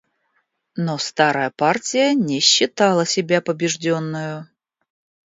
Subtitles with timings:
[0.75, 4.47] Но старая партия не считала себя побежденною.